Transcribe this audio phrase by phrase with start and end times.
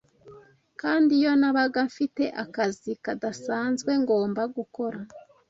[0.81, 4.99] Kandi iyo nabaga mfite akazi kadasanzwe ngomba gukora